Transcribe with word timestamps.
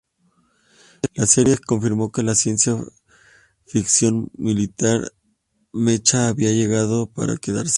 La 1.13 1.27
serie 1.27 1.59
confirmo 1.59 2.11
que 2.11 2.23
la 2.23 2.33
ciencia 2.33 2.75
ficción 3.67 4.31
militar 4.35 5.11
mecha 5.73 6.27
había 6.27 6.51
llegado 6.51 7.05
para 7.11 7.37
quedarse. 7.37 7.69